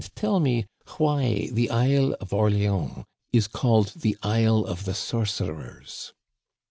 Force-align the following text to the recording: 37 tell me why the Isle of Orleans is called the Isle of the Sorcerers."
37 0.01 0.13
tell 0.19 0.39
me 0.39 0.65
why 0.97 1.47
the 1.53 1.69
Isle 1.69 2.15
of 2.19 2.33
Orleans 2.33 3.05
is 3.31 3.47
called 3.47 3.93
the 3.97 4.17
Isle 4.23 4.65
of 4.65 4.85
the 4.85 4.95
Sorcerers." 4.95 6.13